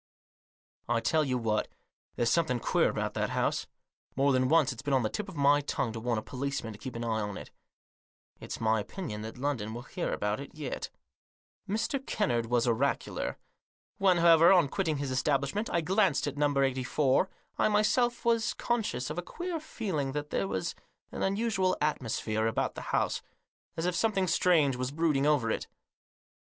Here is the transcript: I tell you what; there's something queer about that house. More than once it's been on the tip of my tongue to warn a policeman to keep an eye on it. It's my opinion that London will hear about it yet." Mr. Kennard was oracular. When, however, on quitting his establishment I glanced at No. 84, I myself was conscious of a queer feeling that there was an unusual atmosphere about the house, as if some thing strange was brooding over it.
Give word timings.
I 0.89 0.99
tell 0.99 1.23
you 1.23 1.37
what; 1.37 1.67
there's 2.15 2.31
something 2.31 2.59
queer 2.59 2.89
about 2.89 3.13
that 3.13 3.29
house. 3.29 3.67
More 4.15 4.33
than 4.33 4.49
once 4.49 4.71
it's 4.73 4.81
been 4.81 4.95
on 4.95 5.03
the 5.03 5.11
tip 5.11 5.29
of 5.29 5.35
my 5.35 5.61
tongue 5.61 5.93
to 5.93 5.99
warn 5.99 6.17
a 6.17 6.23
policeman 6.23 6.73
to 6.73 6.79
keep 6.79 6.95
an 6.95 7.03
eye 7.03 7.21
on 7.21 7.37
it. 7.37 7.51
It's 8.39 8.59
my 8.59 8.79
opinion 8.79 9.21
that 9.21 9.37
London 9.37 9.75
will 9.75 9.83
hear 9.83 10.11
about 10.11 10.39
it 10.39 10.55
yet." 10.55 10.89
Mr. 11.69 12.03
Kennard 12.03 12.47
was 12.47 12.65
oracular. 12.67 13.37
When, 13.99 14.17
however, 14.17 14.51
on 14.51 14.69
quitting 14.69 14.97
his 14.97 15.11
establishment 15.11 15.69
I 15.71 15.81
glanced 15.81 16.25
at 16.25 16.35
No. 16.35 16.59
84, 16.59 17.29
I 17.59 17.67
myself 17.69 18.25
was 18.25 18.55
conscious 18.55 19.11
of 19.11 19.19
a 19.19 19.21
queer 19.21 19.59
feeling 19.59 20.13
that 20.13 20.31
there 20.31 20.47
was 20.47 20.73
an 21.11 21.21
unusual 21.21 21.77
atmosphere 21.79 22.47
about 22.47 22.73
the 22.73 22.81
house, 22.89 23.21
as 23.77 23.85
if 23.85 23.93
some 23.93 24.13
thing 24.13 24.25
strange 24.25 24.75
was 24.75 24.89
brooding 24.89 25.27
over 25.27 25.51
it. 25.51 25.67